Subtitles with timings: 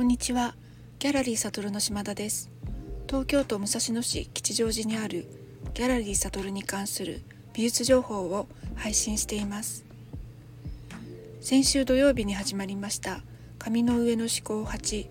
[0.00, 0.54] こんにちは。
[0.98, 2.50] ギャラリーサトルの島田です。
[3.06, 5.28] 東京都武蔵野市吉祥寺にある
[5.74, 7.20] ギャラリーサトルに関する
[7.52, 9.84] 美術情報を配信しています。
[11.42, 13.20] 先週土曜日に始まりました
[13.58, 15.06] 紙の上の思考8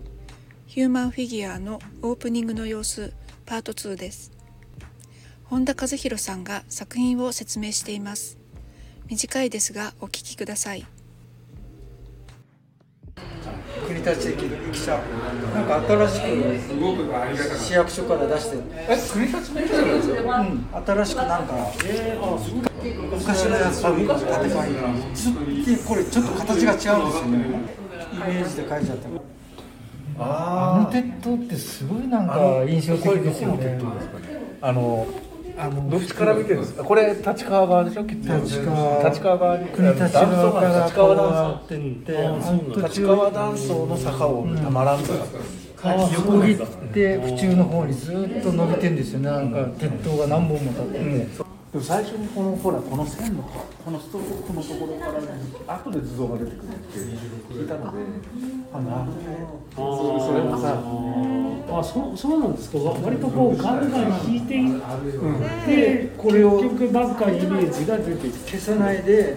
[0.66, 3.12] ヒューマンフィギュアのオープニングの様子
[3.46, 4.32] パート2です。
[5.44, 8.38] 本田和弘さんが作品を説明しています。
[9.06, 10.84] 短いですがお聞きください。
[14.02, 14.98] 国立駅駅舎
[15.54, 20.14] なんか新しく市役所から出してえ、国立の駅舎なんですよ。
[20.16, 21.54] うん新しくなんか。
[22.82, 27.44] 昔のやつ建て替えちょっとこれちょっと形が違うんですよね
[28.12, 29.06] イメージで書いちゃって
[30.18, 33.78] あの鉄塔ってすごいなんか印象的ですよね
[34.62, 35.06] あの、
[35.60, 36.82] あのどっちから見てるんですか？
[36.84, 38.02] これ立川側でしょ？
[38.02, 39.08] 立立川。
[39.08, 39.68] 立川側に。
[39.68, 45.12] 国立側から立川断やってって立川断層の坂をたまらんと。
[45.82, 46.56] 横切っ
[46.92, 49.30] て府中の方にずっと伸びてんですよね。
[49.30, 51.26] なんか鉄塔が何本も立ってて、
[51.72, 55.28] でも最初にこのほらこの線のこのストロークのところからね
[55.68, 56.98] 後で図像が出てくるって
[57.54, 57.98] 聞いたので
[58.72, 59.12] あなる
[59.76, 60.82] ほどそれもさ
[61.78, 64.80] あそうそうなんですか割とこうガンガン引いていっ
[65.64, 69.36] て、これを結局ばっかイメージが出て消さないで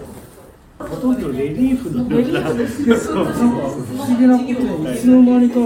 [0.79, 2.81] ほとんどレリーフのようななんか不
[3.95, 5.59] 思議なことにいつの間にか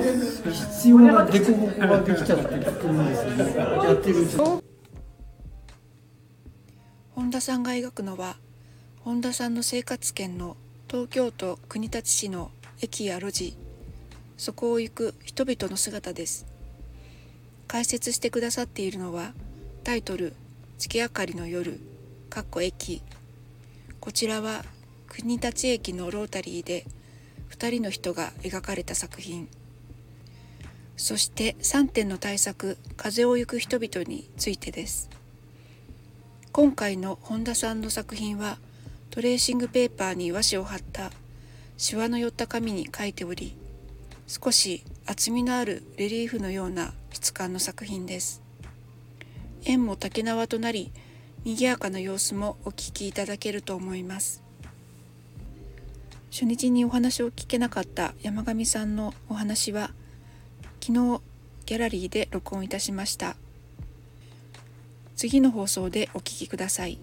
[0.51, 4.66] 必要な凸凹ができちゃってくるんですよねやってるうちに
[7.27, 8.37] 本田さんが描くのは
[9.01, 10.55] 本田さんの生活圏の
[10.89, 13.57] 東京都国立市の駅や路地
[14.37, 16.45] そこを行く人々の姿です。
[17.67, 19.33] 解説してくださっているのは
[19.83, 20.35] タイトル
[20.79, 21.81] 「月明かりの夜」
[22.31, 23.03] かっこ駅。
[23.99, 24.63] こちらは
[25.09, 26.85] 国立駅のロータリーで
[27.49, 29.49] 2人の人が描かれた作品。
[30.95, 35.16] そして3点の対策「風を行く人々」についてです。
[36.57, 38.57] 今回の本田さんの作品は
[39.11, 41.11] トレーシングペーパーに和紙を貼った
[41.77, 43.55] シワの寄った紙に描いており
[44.25, 48.41] 少し厚みのあるレリーフのような質感の作品です。
[49.65, 50.91] 縁も竹縄となり
[51.43, 54.41] 賑やかな様子もお聞きいただけると思います。
[56.31, 59.91] 初日にお話を聞けなかった山上さんのお話は
[60.81, 61.21] 昨日
[61.67, 63.35] ギャラリーで録音いたしました。
[65.17, 66.99] 次の放送でお聴きください。